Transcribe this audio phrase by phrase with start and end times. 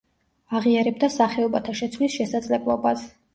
[0.59, 3.07] აღიარებდა სახეობათა შეცვლის შესაძლებლობას.